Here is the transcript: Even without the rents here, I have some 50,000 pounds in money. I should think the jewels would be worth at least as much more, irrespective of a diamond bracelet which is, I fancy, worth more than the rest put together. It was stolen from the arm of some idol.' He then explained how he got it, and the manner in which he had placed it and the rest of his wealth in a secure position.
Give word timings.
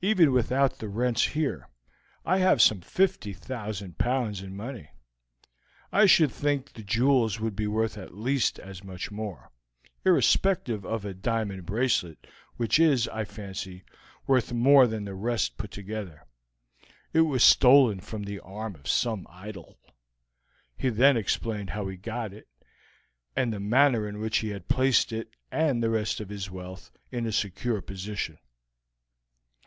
Even 0.00 0.32
without 0.32 0.78
the 0.78 0.88
rents 0.88 1.22
here, 1.24 1.68
I 2.24 2.38
have 2.38 2.62
some 2.62 2.80
50,000 2.80 3.98
pounds 3.98 4.40
in 4.40 4.56
money. 4.56 4.90
I 5.92 6.06
should 6.06 6.30
think 6.32 6.72
the 6.72 6.84
jewels 6.84 7.40
would 7.40 7.54
be 7.56 7.66
worth 7.66 7.98
at 7.98 8.14
least 8.14 8.58
as 8.60 8.82
much 8.82 9.10
more, 9.10 9.50
irrespective 10.06 10.86
of 10.86 11.04
a 11.04 11.12
diamond 11.12 11.66
bracelet 11.66 12.26
which 12.56 12.78
is, 12.78 13.08
I 13.08 13.24
fancy, 13.24 13.84
worth 14.26 14.52
more 14.52 14.86
than 14.86 15.04
the 15.04 15.14
rest 15.14 15.58
put 15.58 15.72
together. 15.72 16.24
It 17.12 17.22
was 17.22 17.42
stolen 17.42 18.00
from 18.00 18.22
the 18.22 18.40
arm 18.40 18.74
of 18.76 18.88
some 18.88 19.26
idol.' 19.28 19.80
He 20.78 20.88
then 20.90 21.16
explained 21.16 21.70
how 21.70 21.88
he 21.88 21.96
got 21.96 22.32
it, 22.32 22.48
and 23.36 23.52
the 23.52 23.60
manner 23.60 24.08
in 24.08 24.18
which 24.20 24.38
he 24.38 24.50
had 24.50 24.68
placed 24.68 25.12
it 25.12 25.28
and 25.50 25.82
the 25.82 25.90
rest 25.90 26.20
of 26.20 26.30
his 26.30 26.50
wealth 26.50 26.90
in 27.10 27.26
a 27.26 27.32
secure 27.32 27.82
position. 27.82 28.38